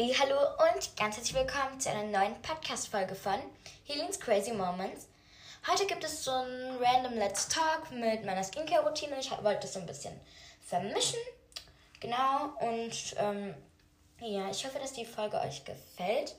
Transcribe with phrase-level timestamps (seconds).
[0.00, 0.38] Hallo
[0.74, 3.34] und ganz herzlich willkommen zu einer neuen Podcast-Folge von
[3.84, 5.06] Healing's Crazy Moments.
[5.70, 9.20] Heute gibt es so ein random Let's Talk mit meiner Skincare-Routine.
[9.20, 10.18] Ich wollte das so ein bisschen
[10.66, 11.18] vermischen.
[12.00, 13.54] Genau, und ähm,
[14.20, 16.34] ja, ich hoffe, dass die Folge euch gefällt.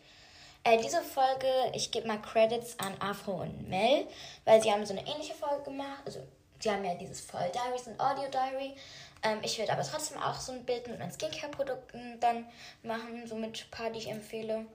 [0.63, 4.07] Äh, diese Folge, ich gebe mal Credits an Afro und Mel,
[4.43, 6.01] weil sie haben so eine ähnliche Folge gemacht.
[6.03, 6.19] Also,
[6.59, 8.75] sie haben ja dieses Voll Diaries und Audio Diary.
[9.23, 12.47] Ähm, ich werde aber trotzdem auch so ein Bild mit meinen Skincare-Produkten dann
[12.83, 14.65] machen, so mit ein paar, die ich empfehle.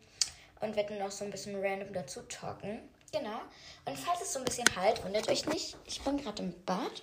[0.60, 2.80] Und werde dann auch so ein bisschen random dazu talken.
[3.12, 3.41] Genau.
[3.84, 5.77] Und falls es so ein bisschen halt, wundert euch nicht.
[5.84, 7.02] Ich bin gerade im Bad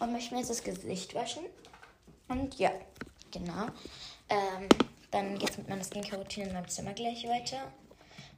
[0.00, 1.44] und möchte mir jetzt das Gesicht waschen.
[2.28, 2.72] Und ja,
[3.30, 3.66] genau.
[4.28, 4.68] Ähm,
[5.10, 7.72] dann geht es mit meiner Skincare-Routine in meinem Zimmer gleich weiter.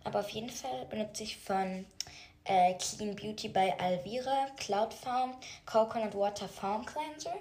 [0.05, 1.87] Aber auf jeden Fall benutze ich von
[2.45, 5.35] äh, Clean Beauty bei Alvira Cloud Farm
[5.65, 7.35] Coconut Water Foam Cleanser.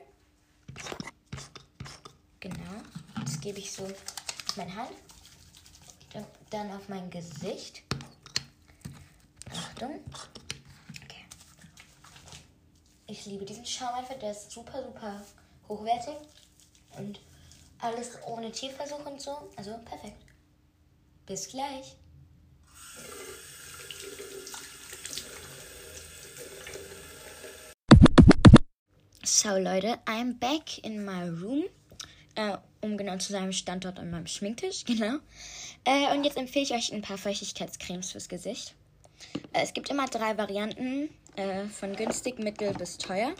[2.39, 2.55] Genau.
[3.23, 4.91] Das gebe ich so auf meine Hand.
[6.49, 7.83] Dann auf mein Gesicht.
[9.49, 10.03] Achtung.
[11.03, 11.25] Okay.
[13.07, 14.19] Ich liebe diesen Schaum einfach.
[14.19, 15.23] Der ist super, super
[15.69, 16.15] hochwertig.
[16.97, 17.21] Und
[17.79, 19.49] alles ohne Tierversuch und so.
[19.55, 20.21] Also perfekt.
[21.25, 21.95] Bis gleich.
[29.43, 31.63] So Leute, I'm back in my room.
[32.35, 35.17] Äh, um genau zu sein, Standort an meinem Schminktisch, genau.
[35.83, 38.75] Äh, und jetzt empfehle ich euch ein paar Feuchtigkeitscremes fürs Gesicht.
[39.53, 43.33] Äh, es gibt immer drei Varianten, äh, von günstig, mittel bis teuer.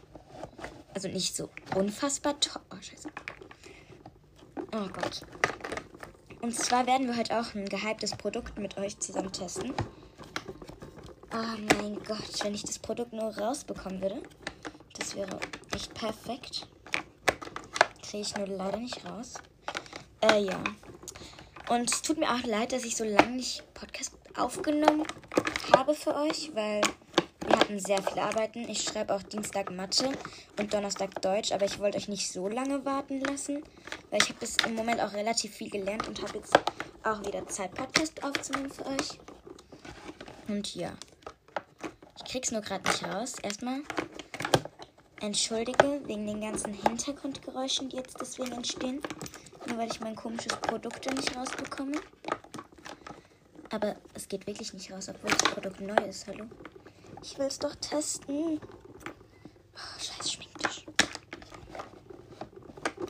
[0.95, 2.63] Also nicht so unfassbar teuer.
[2.71, 3.09] Oh, scheiße.
[4.73, 5.21] Oh Gott.
[6.41, 9.71] Und zwar werden wir heute auch ein gehyptes Produkt mit euch zusammen testen.
[11.31, 14.23] Oh mein Gott, wenn ich das Produkt nur rausbekommen würde.
[15.13, 15.39] Wäre
[15.73, 16.67] echt perfekt.
[18.01, 19.33] Kriege ich nur leider nicht raus.
[20.21, 20.63] Äh, ja.
[21.69, 25.05] Und es tut mir auch leid, dass ich so lange nicht Podcast aufgenommen
[25.75, 26.81] habe für euch, weil
[27.47, 28.69] wir hatten sehr viele Arbeiten.
[28.69, 30.11] Ich schreibe auch Dienstag Mathe
[30.59, 33.63] und Donnerstag Deutsch, aber ich wollte euch nicht so lange warten lassen,
[34.09, 36.53] weil ich habe bis im Moment auch relativ viel gelernt und habe jetzt
[37.03, 39.19] auch wieder Zeit, Podcast aufzunehmen für euch.
[40.47, 40.93] Und ja.
[42.17, 43.35] Ich krieg's nur gerade nicht raus.
[43.41, 43.81] Erstmal
[45.21, 49.01] entschuldige wegen den ganzen Hintergrundgeräuschen, die jetzt deswegen entstehen.
[49.67, 51.99] Nur weil ich mein komisches Produkt nicht rausbekomme.
[53.69, 56.27] Aber es geht wirklich nicht raus, obwohl das Produkt neu ist.
[56.27, 56.45] Hallo?
[57.23, 58.59] Ich will es doch testen.
[59.75, 60.85] Oh, scheiß Schminktisch.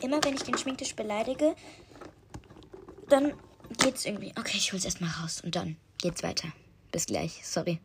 [0.02, 1.56] Immer wenn ich den Schminktisch beleidige,
[3.08, 3.34] dann
[3.80, 4.34] geht's irgendwie.
[4.38, 6.50] Okay, ich hol's erstmal raus und dann geht's weiter.
[6.92, 7.46] Bis gleich.
[7.46, 7.80] Sorry.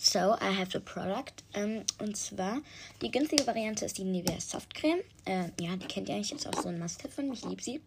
[0.00, 1.42] So, I have the product.
[1.54, 2.62] Ähm, und zwar,
[3.02, 5.00] die günstige Variante ist die Nivea Softcreme.
[5.24, 7.34] Äh, ja, die kennt ihr eigentlich, ist auch so ein Must-Have von mir.
[7.34, 7.80] Ich liebe sie.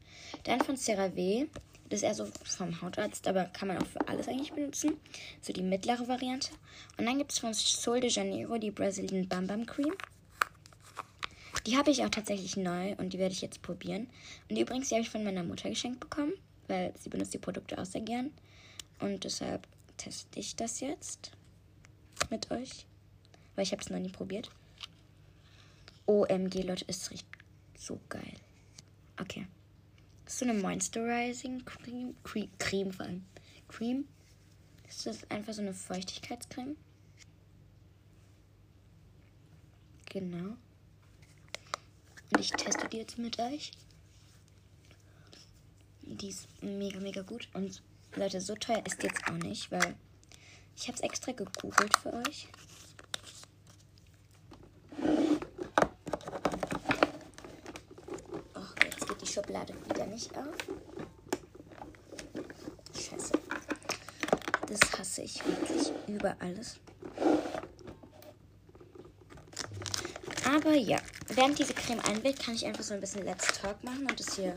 [0.44, 1.48] Dann von CeraVe.
[1.88, 4.98] Das ist eher so vom Hautarzt, aber kann man auch für alles eigentlich benutzen.
[5.42, 6.50] So die mittlere Variante.
[6.98, 9.94] Und dann gibt es von Sol de Janeiro die Brazilian Bam Bam Cream.
[11.66, 14.10] Die habe ich auch tatsächlich neu und die werde ich jetzt probieren.
[14.50, 16.34] Und übrigens, die habe ich von meiner Mutter geschenkt bekommen,
[16.68, 18.32] weil sie benutzt die Produkte auch sehr gern.
[19.00, 21.32] Und deshalb teste ich das jetzt
[22.30, 22.86] mit euch.
[23.56, 24.50] Weil ich habe es noch nie probiert.
[26.06, 27.28] OMG, Leute, es riecht
[27.78, 28.36] so geil.
[29.20, 29.48] Okay.
[30.26, 32.16] Das ist so eine Moisturizing Cream.
[32.60, 33.26] Cream, vor allem.
[33.68, 34.08] Cream.
[34.88, 36.76] Ist das einfach so eine Feuchtigkeitscreme?
[40.06, 40.56] Genau.
[42.32, 43.72] Und ich teste die jetzt mit euch.
[46.02, 47.48] Die ist mega, mega gut.
[47.54, 47.82] Und
[48.16, 49.96] Leute, so teuer ist die jetzt auch nicht, weil
[50.76, 52.48] ich habe es extra gegoogelt für euch.
[58.56, 60.56] Oh, jetzt geht die Schublade wieder nicht auf.
[62.94, 63.34] Scheiße.
[64.68, 66.78] Das hasse ich wirklich über alles.
[70.46, 70.98] Aber ja,
[71.28, 74.36] während diese Creme einwählt, kann ich einfach so ein bisschen Let's Talk machen und das
[74.36, 74.56] hier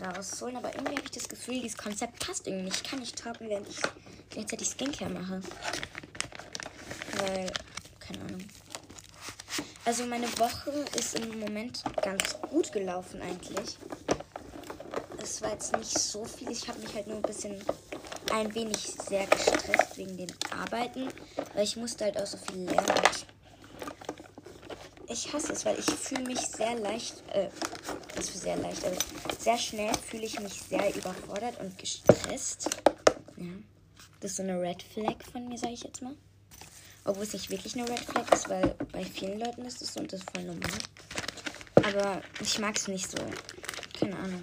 [0.00, 0.56] rausholen.
[0.56, 2.82] Aber irgendwie habe ich das Gefühl, dieses Konzept passt irgendwie nicht.
[2.82, 3.80] Ich kann nicht talken, während ich
[4.36, 5.40] gleichzeitig Skincare mache.
[7.18, 7.50] Weil,
[7.98, 8.44] keine Ahnung.
[9.86, 13.78] Also meine Woche ist im Moment ganz gut gelaufen eigentlich.
[15.22, 16.50] Es war jetzt nicht so viel.
[16.50, 17.64] Ich habe mich halt nur ein bisschen,
[18.30, 18.76] ein wenig
[19.08, 21.08] sehr gestresst wegen dem Arbeiten.
[21.54, 22.92] Weil ich musste halt auch so viel lernen.
[25.08, 27.48] Ich hasse es, weil ich fühle mich sehr leicht, äh,
[28.18, 28.96] ist sehr leicht, aber
[29.38, 32.68] sehr schnell fühle ich mich sehr überfordert und gestresst.
[33.36, 33.46] Ja.
[34.26, 36.16] Ist so eine Red Flag von mir, sage ich jetzt mal.
[37.04, 40.00] Obwohl es nicht wirklich eine Red Flag ist, weil bei vielen Leuten ist es so
[40.00, 40.78] und das ist voll normal.
[41.76, 43.18] Aber ich mag es nicht so.
[44.00, 44.42] Keine Ahnung.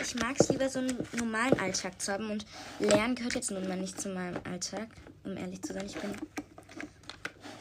[0.00, 2.30] ich mag es lieber, so einen normalen Alltag zu haben.
[2.30, 2.46] Und
[2.78, 4.88] Lernen gehört jetzt nun mal nicht zu meinem Alltag,
[5.24, 5.84] um ehrlich zu sein.
[5.84, 6.12] Ich bin.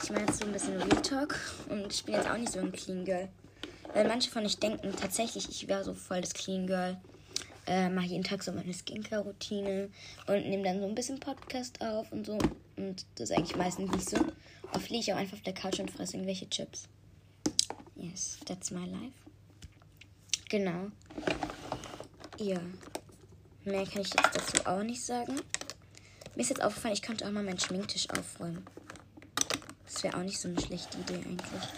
[0.01, 1.37] Ich meine jetzt so ein bisschen Real Talk.
[1.67, 3.27] Und ich bin jetzt auch nicht so ein Clean Girl.
[3.93, 6.95] Weil manche von euch denken tatsächlich, ich wäre so voll das Clean Girl.
[7.67, 9.89] Äh, mache jeden Tag so meine Skincare-Routine
[10.27, 12.37] und nehme dann so ein bisschen Podcast auf und so.
[12.77, 14.17] Und das ist eigentlich meistens nicht so.
[14.73, 16.87] Oft liege ich auch einfach auf der Couch und fresse irgendwelche Chips.
[17.95, 19.17] Yes, that's my life.
[20.49, 20.91] Genau.
[22.37, 22.59] Ja.
[23.65, 25.35] Mehr kann ich jetzt dazu auch nicht sagen.
[26.35, 28.65] Mir ist jetzt aufgefallen, ich könnte auch mal meinen Schminktisch aufräumen.
[29.85, 31.69] Das wäre auch nicht so eine schlechte Idee eigentlich.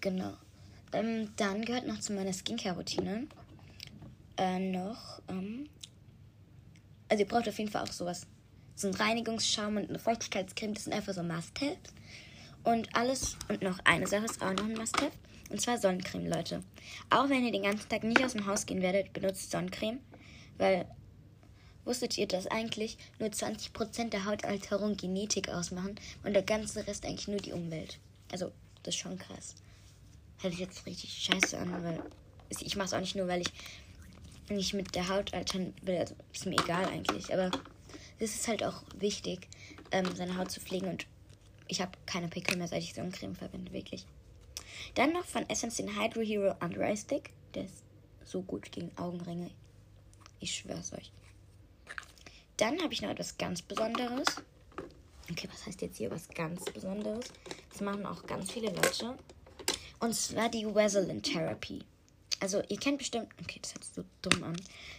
[0.00, 0.32] Genau.
[0.92, 3.26] Ähm, dann gehört noch zu meiner Skincare-Routine
[4.40, 5.20] äh, noch.
[5.28, 5.68] Ähm,
[7.08, 8.26] also ihr braucht auf jeden Fall auch sowas.
[8.74, 10.74] So ein Reinigungsschaum und eine Feuchtigkeitscreme.
[10.74, 11.78] Das sind einfach so Must-Haves.
[12.64, 15.12] Und alles, und noch eine Sache ist auch noch ein Must-Have.
[15.50, 16.62] Und zwar Sonnencreme, Leute.
[17.10, 20.00] Auch wenn ihr den ganzen Tag nicht aus dem Haus gehen werdet, benutzt Sonnencreme.
[20.56, 20.86] Weil,
[21.84, 27.28] wusstet ihr, dass eigentlich nur 20% der Hautalterung Genetik ausmachen und der ganze Rest eigentlich
[27.28, 27.98] nur die Umwelt?
[28.30, 28.52] Also,
[28.84, 29.54] das ist schon krass.
[30.38, 32.02] Hätte ich jetzt richtig scheiße an, weil
[32.48, 33.52] ich mache es auch nicht nur, weil ich
[34.50, 35.96] nicht mit der Haut altern will.
[35.96, 37.32] Also, ist mir egal eigentlich.
[37.32, 37.50] Aber
[38.18, 39.48] es ist halt auch wichtig,
[39.90, 41.06] ähm, seine Haut zu pflegen und
[41.68, 44.04] ich habe keine Pickel mehr, seit ich Sonnencreme verwende, wirklich.
[44.94, 47.30] Dann noch von Essence den Hydro Hero Under Eye Stick.
[47.54, 47.82] Der ist
[48.24, 49.50] so gut gegen Augenringe.
[50.40, 51.12] Ich schwör's euch.
[52.56, 54.26] Dann habe ich noch etwas ganz Besonderes.
[55.30, 57.26] Okay, was heißt jetzt hier was ganz Besonderes?
[57.70, 59.16] Das machen auch ganz viele Leute.
[60.00, 61.84] Und zwar die Vaseline Therapy.
[62.40, 63.28] Also, ihr kennt bestimmt.
[63.40, 64.56] Okay, das hört sich so dumm an.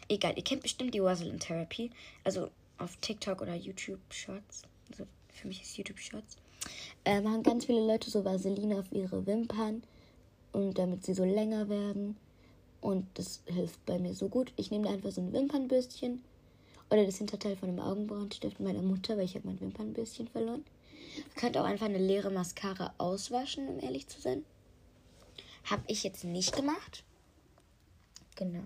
[0.08, 1.90] Egal, ihr kennt bestimmt die Vaseline Therapy.
[2.24, 4.64] Also auf TikTok oder YouTube Shorts.
[4.92, 6.38] Also für mich ist YouTube Shorts
[7.06, 9.84] äh, machen ganz viele Leute so Vaseline auf ihre Wimpern
[10.52, 12.18] und damit sie so länger werden.
[12.80, 14.52] Und das hilft bei mir so gut.
[14.56, 16.24] Ich nehme da einfach so ein Wimpernbürstchen
[16.90, 20.66] oder das Hinterteil von einem Augenbrauenstift meiner Mutter, weil ich habe mein Wimpernbürstchen verloren.
[21.16, 24.44] Ihr könnt auch einfach eine leere Mascara auswaschen, um ehrlich zu sein.
[25.66, 27.04] Habe ich jetzt nicht gemacht.
[28.42, 28.64] Genau.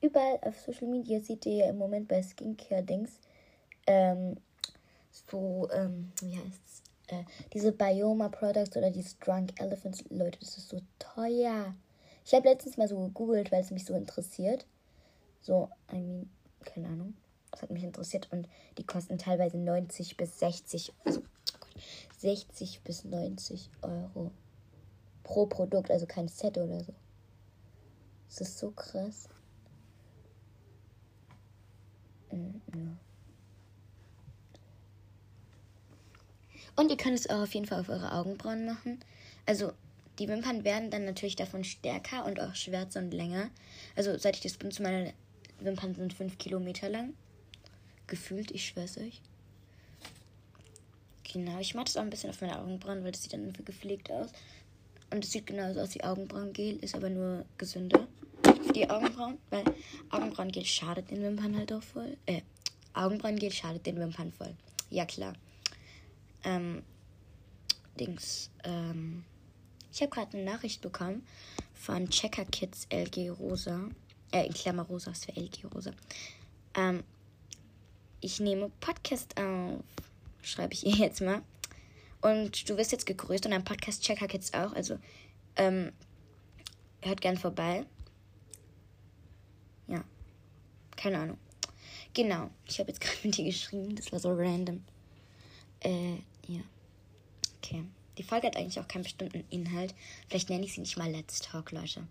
[0.00, 3.20] überall auf Social Media seht ihr ja im Moment bei Skincare-Dings
[3.86, 4.36] ähm,
[5.10, 6.82] so, ähm, wie heißt's?
[7.08, 10.04] Äh, diese Bioma Products oder diese Drunk Elephants.
[10.10, 11.74] Leute, das ist so teuer.
[12.24, 14.66] Ich habe letztens mal so gegoogelt, weil es mich so interessiert.
[15.40, 16.30] So, I mean,
[16.64, 17.14] keine Ahnung.
[17.50, 18.46] Das hat mich interessiert und
[18.76, 21.22] die kosten teilweise 90 bis 60, also
[22.18, 24.30] 60 bis 90 Euro
[25.22, 26.94] pro Produkt, also kein Set oder so.
[28.28, 29.28] Das ist so krass.
[36.76, 39.00] Und ihr könnt es auch auf jeden Fall auf eure Augenbrauen machen.
[39.46, 39.72] Also
[40.18, 43.50] die Wimpern werden dann natürlich davon stärker und auch schwärzer und länger.
[43.96, 45.12] Also seit ich das benutze, meine
[45.60, 47.14] Wimpern sind 5 Kilometer lang.
[48.06, 49.20] Gefühlt, ich schwör's euch.
[51.32, 53.64] Genau, ich mache das auch ein bisschen auf meine Augenbrauen, weil das sieht dann irgendwie
[53.64, 54.30] gepflegt aus.
[55.10, 58.06] Und es sieht genauso aus wie Augenbrauengel, ist aber nur gesünder
[58.42, 59.64] für die Augenbrauen, weil
[60.10, 62.16] Augenbrauengel schadet den Wimpern halt auch voll.
[62.26, 62.42] Äh,
[62.94, 64.54] Augenbrauengel schadet den Wimpern voll.
[64.90, 65.34] Ja, klar.
[66.44, 66.82] Ähm,
[67.98, 69.24] Dings, ähm,
[69.92, 71.26] ich habe gerade eine Nachricht bekommen
[71.74, 73.88] von Checker Kids LG Rosa.
[74.32, 75.92] Äh, in Klammer Rosa ist für LG Rosa.
[76.74, 77.02] Ähm,
[78.20, 79.82] ich nehme Podcast auf.
[80.42, 81.42] Schreibe ich ihr jetzt mal.
[82.20, 84.72] Und du wirst jetzt gegrüßt und ein Podcast Checker Kids auch.
[84.72, 84.98] Also,
[85.56, 85.92] ähm,
[87.02, 87.84] hört gern vorbei.
[89.86, 90.04] Ja.
[90.96, 91.38] Keine Ahnung.
[92.14, 92.50] Genau.
[92.66, 93.94] Ich habe jetzt gerade mit dir geschrieben.
[93.94, 94.82] Das war so random.
[95.80, 96.14] Äh,
[96.46, 96.60] ja.
[97.58, 97.84] Okay.
[98.16, 99.94] Die Folge hat eigentlich auch keinen bestimmten Inhalt.
[100.28, 102.06] Vielleicht nenne ich sie nicht mal Let's Talk, Leute.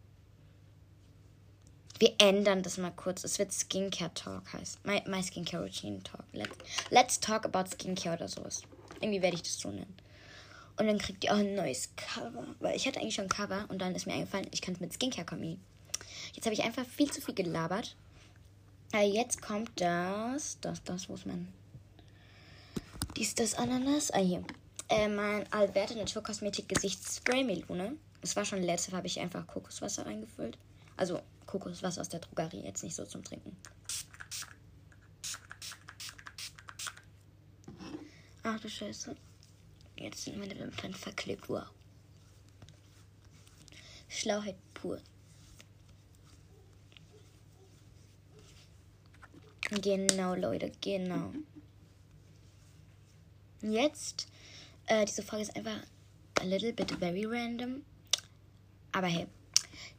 [2.00, 3.24] Wir ändern das mal kurz.
[3.24, 4.86] Es wird Skincare Talk heißt.
[4.86, 6.26] My, my Skincare Routine Talk.
[6.32, 6.58] Let's,
[6.92, 8.62] let's Talk about Skincare oder sowas.
[9.02, 9.96] Irgendwie werde ich das so nennen.
[10.78, 12.46] Und dann kriegt ihr auch ein neues Cover.
[12.60, 14.80] Weil ich hatte eigentlich schon ein Cover und dann ist mir eingefallen, ich kann es
[14.80, 15.62] mit Skincare kombinieren.
[16.34, 17.96] Jetzt habe ich einfach viel zu viel gelabert.
[18.92, 20.60] Aber jetzt kommt das.
[20.62, 21.48] Das, das, wo ist mein.
[23.16, 24.12] Dies, das Ananas.
[24.12, 24.44] Ah, hier.
[24.90, 27.98] Äh, mein Alverte Naturkosmetik Gesichtsspray Melone.
[28.22, 30.58] Es war schon letztes, habe ich einfach Kokoswasser reingefüllt.
[30.96, 33.58] Also Kokoswasser aus der Drogerie, jetzt nicht so zum Trinken.
[38.44, 39.16] Ach du Scheiße.
[39.98, 41.50] Jetzt sind meine Wimpern verklebt.
[41.50, 41.66] Wow.
[44.08, 45.02] Schlauheit pur.
[49.70, 51.34] Genau, Leute, genau.
[53.62, 54.28] Jetzt,
[54.86, 55.82] äh, diese Folge ist einfach
[56.40, 57.84] a little bit very random.
[58.94, 59.28] Aber hey,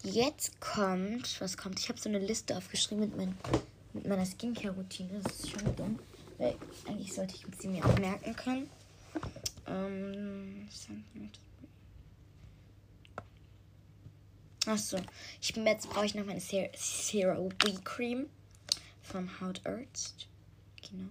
[0.03, 1.79] jetzt kommt, was kommt?
[1.79, 3.37] Ich habe so eine Liste aufgeschrieben mit, mein,
[3.93, 5.21] mit meiner Skincare-Routine.
[5.23, 5.99] Das ist schon dumm,
[6.39, 6.55] weil
[6.87, 8.71] eigentlich sollte ich sie mir auch merken können.
[9.67, 10.69] Ähm,
[14.67, 14.99] Achso,
[15.41, 18.27] ich, jetzt brauche ich noch meine Zero Bee Cream
[19.03, 20.27] vom Hautarzt.
[20.83, 21.09] Genau.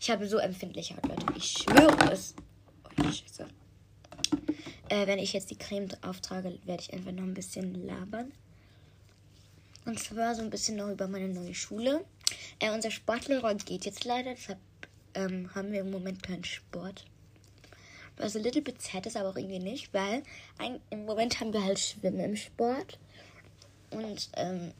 [0.00, 1.26] Ich habe so empfindliche Haut, Leute.
[1.36, 2.34] Ich schwöre es.
[2.98, 3.48] Oh, Scheiße.
[4.92, 8.30] Äh, wenn ich jetzt die Creme auftrage, werde ich einfach noch ein bisschen labern.
[9.86, 12.04] Und zwar so ein bisschen noch über meine neue Schule.
[12.58, 14.58] Äh, unser Sportlehrer geht jetzt leider, deshalb
[15.14, 17.06] ähm, haben wir im Moment keinen Sport.
[18.18, 20.24] Was ein little bit sad ist, aber auch irgendwie nicht, weil
[20.58, 22.98] ein, im Moment haben wir halt Schwimmen im Sport.
[23.92, 24.72] Und ähm,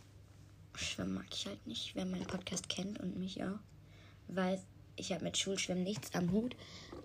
[0.74, 3.60] Schwimmen mag ich halt nicht, wer meinen Podcast kennt und mich auch.
[4.28, 4.60] Weiß,
[4.96, 6.54] ich habe mit Schulschwimmen nichts am Hut.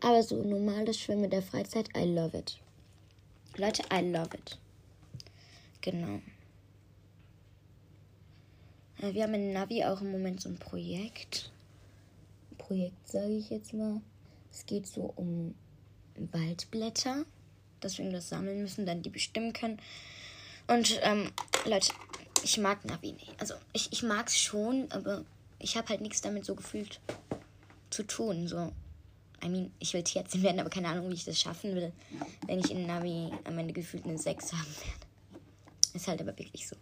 [0.01, 2.59] Aber so normales Schwimmen in der Freizeit, I love it.
[3.57, 4.57] Leute, I love it.
[5.81, 6.21] Genau.
[8.99, 11.51] Ja, wir haben in Navi auch im Moment so ein Projekt.
[12.57, 14.01] Projekt, sage ich jetzt mal.
[14.51, 15.55] Es geht so um
[16.15, 17.25] Waldblätter,
[17.79, 19.79] dass wir das sammeln müssen, dann die bestimmen können.
[20.67, 21.31] Und ähm,
[21.65, 21.93] Leute,
[22.43, 23.33] ich mag Navi nicht.
[23.39, 25.25] Also ich, ich mag es schon, aber
[25.59, 26.99] ich habe halt nichts damit so gefühlt
[27.89, 28.47] zu tun.
[28.47, 28.71] So,
[29.43, 31.91] I mean, ich will Tierärztin werden, aber keine Ahnung, wie ich das schaffen will,
[32.47, 35.07] wenn ich in Navi am Ende gefühlt eine 6 haben werde.
[35.93, 36.75] Ist halt aber wirklich so.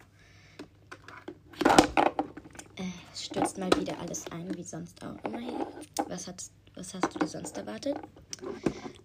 [2.78, 2.84] Äh,
[3.16, 5.68] stürzt mal wieder alles ein, wie sonst auch immer hier.
[6.08, 6.44] Was, hat,
[6.76, 7.98] was hast du dir sonst erwartet?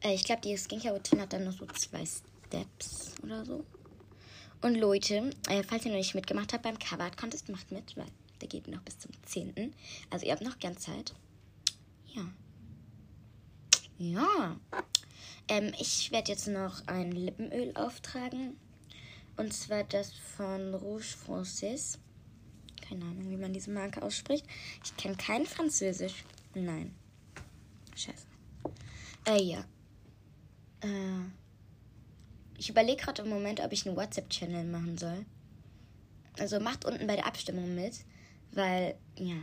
[0.00, 3.64] Äh, ich glaube, die Skincare-Routine hat dann noch so zwei Steps oder so.
[4.62, 8.06] Und Leute, äh, falls ihr noch nicht mitgemacht habt beim Cover Contest, macht mit, weil
[8.40, 9.74] der geht noch bis zum 10.
[10.10, 11.14] Also ihr habt noch gern Zeit.
[12.14, 12.22] Ja.
[14.00, 14.56] Ja.
[15.46, 18.56] Ähm, ich werde jetzt noch ein Lippenöl auftragen.
[19.36, 21.98] Und zwar das von Rouge Francis.
[22.80, 24.46] Keine Ahnung, wie man diese Marke ausspricht.
[24.82, 26.24] Ich kenne kein Französisch.
[26.54, 26.94] Nein.
[27.94, 28.26] Scheiße.
[29.26, 29.64] Äh, ja.
[30.80, 31.26] Äh,
[32.56, 35.26] ich überlege gerade im Moment, ob ich einen WhatsApp-Channel machen soll.
[36.38, 38.02] Also macht unten bei der Abstimmung mit,
[38.52, 39.36] weil, ja,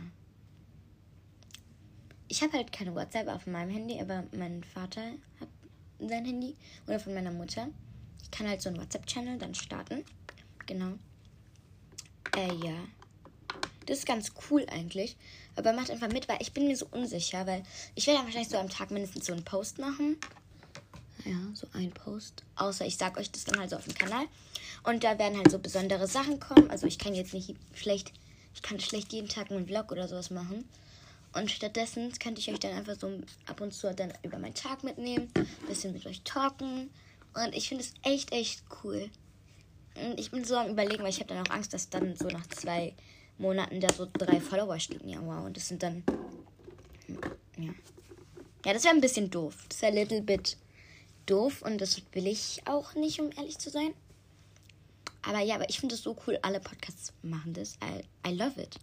[2.28, 5.02] ich habe halt keine WhatsApp auf meinem Handy, aber mein Vater
[5.40, 5.48] hat
[5.98, 6.54] sein Handy
[6.86, 7.68] oder von meiner Mutter.
[8.22, 10.04] Ich kann halt so einen WhatsApp-Channel dann starten.
[10.66, 10.92] Genau.
[12.36, 12.74] Äh, ja.
[13.86, 15.16] Das ist ganz cool eigentlich.
[15.56, 17.62] Aber macht einfach mit, weil ich bin mir so unsicher, weil
[17.94, 20.18] ich werde wahrscheinlich so am Tag mindestens so einen Post machen.
[21.24, 22.44] Ja, so ein Post.
[22.56, 24.26] Außer ich sag euch das dann halt so auf dem Kanal.
[24.84, 26.70] Und da werden halt so besondere Sachen kommen.
[26.70, 28.12] Also ich kann jetzt nicht schlecht,
[28.54, 30.68] ich kann schlecht jeden Tag einen Vlog oder sowas machen.
[31.32, 34.82] Und stattdessen könnte ich euch dann einfach so ab und zu dann über meinen Tag
[34.82, 36.90] mitnehmen, ein bisschen mit euch talken.
[37.34, 39.10] Und ich finde es echt, echt cool.
[39.94, 42.28] Und ich bin so am überlegen, weil ich habe dann auch Angst, dass dann so
[42.28, 42.94] nach zwei
[43.36, 45.08] Monaten da so drei Follower stehen.
[45.08, 45.44] Ja, wow.
[45.44, 46.02] Und das sind dann.
[47.56, 47.74] Ja.
[48.64, 49.66] Ja, das wäre ein bisschen doof.
[49.68, 50.56] Das wäre ein little bit
[51.26, 51.62] doof.
[51.62, 53.94] Und das will ich auch nicht, um ehrlich zu sein.
[55.22, 56.38] Aber ja, aber ich finde es so cool.
[56.42, 57.76] Alle Podcasts machen das.
[57.76, 58.78] I, I love it.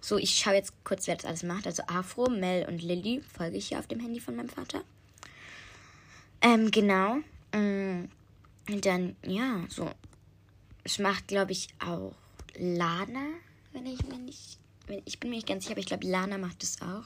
[0.00, 1.66] So, ich schaue jetzt kurz, wer das alles macht.
[1.66, 4.82] Also Afro, Mel und Lilly folge ich hier auf dem Handy von meinem Vater.
[6.40, 7.16] Ähm, genau.
[7.52, 8.08] Mm,
[8.68, 9.90] und dann, ja, so.
[10.82, 12.14] Es macht, glaube ich, auch
[12.56, 13.26] Lana,
[13.72, 14.58] wenn ich mir nicht.
[15.04, 17.04] Ich bin mir nicht ganz sicher, aber ich glaube, Lana macht es auch.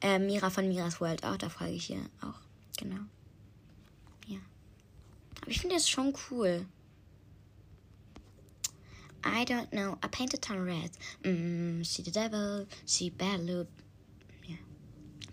[0.00, 2.40] Äh, Mira von Miras World auch, da folge ich hier auch.
[2.78, 3.00] Genau.
[4.26, 4.38] Ja.
[5.40, 6.64] Aber ich finde das schon cool.
[9.24, 9.98] I don't know.
[10.02, 10.90] I painted town red.
[11.24, 13.68] Mm, she the devil, she bad loop.
[14.46, 14.56] Ja.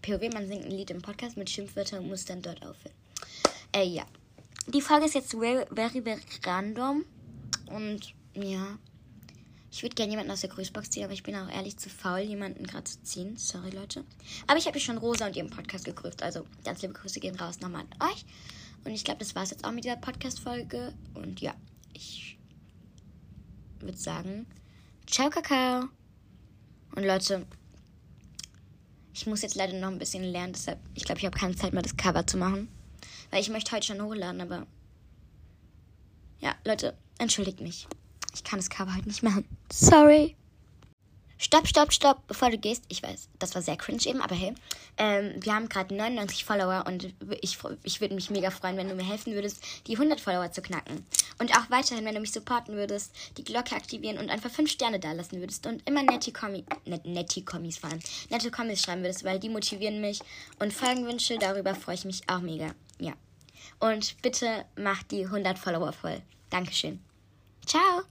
[0.01, 2.95] POW, man singt ein Lied im Podcast mit Schimpfwörtern und muss dann dort aufhören.
[3.73, 4.05] Äh, ja.
[4.67, 7.05] Die Folge ist jetzt very, very, very random.
[7.67, 8.79] Und ja.
[9.71, 12.19] Ich würde gerne jemanden aus der Grüßbox ziehen, aber ich bin auch ehrlich zu faul,
[12.19, 13.35] jemanden gerade zu ziehen.
[13.35, 14.05] Sorry, Leute.
[14.47, 16.23] Aber ich habe schon Rosa und ihren Podcast gegrüßt.
[16.23, 18.25] Also ganz liebe Grüße gehen raus nochmal an euch.
[18.85, 20.93] Und ich glaube, das war es jetzt auch mit dieser Podcast-Folge.
[21.13, 21.53] Und ja,
[21.91, 22.24] ich
[23.85, 24.45] würde sagen,
[25.07, 25.85] ciao, Kakao.
[26.95, 27.45] Und Leute,
[29.13, 31.73] ich muss jetzt leider noch ein bisschen lernen, deshalb, ich glaube, ich habe keine Zeit
[31.73, 32.67] mehr, das Cover zu machen.
[33.31, 34.67] Weil ich möchte heute schon hochladen, aber.
[36.39, 37.87] Ja, Leute, entschuldigt mich.
[38.33, 39.45] Ich kann das Cover heute nicht machen.
[39.71, 40.35] Sorry.
[41.37, 42.85] Stopp, stopp, stopp, bevor du gehst.
[42.87, 44.53] Ich weiß, das war sehr cringe eben, aber hey.
[44.97, 48.95] Ähm, wir haben gerade 99 Follower und ich, ich würde mich mega freuen, wenn du
[48.95, 51.05] mir helfen würdest, die 100 Follower zu knacken.
[51.37, 54.99] Und auch weiterhin, wenn du mich supporten würdest, die Glocke aktivieren und einfach 5 Sterne
[54.99, 57.99] da lassen würdest und immer nette Kommis, net, nette Kommis vor allem,
[58.29, 60.21] nette Kommis schreiben würdest, weil die motivieren mich.
[60.59, 62.73] Und Folgenwünsche, darüber freue ich mich auch mega.
[62.99, 63.13] Ja.
[63.79, 66.21] Und bitte macht die 100 Follower voll.
[66.49, 67.01] Dankeschön.
[67.65, 68.03] Ciao.